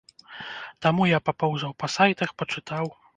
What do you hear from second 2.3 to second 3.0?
пачытаў.